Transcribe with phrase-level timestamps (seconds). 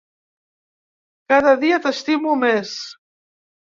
[1.33, 2.77] Cada dia t’estimo més.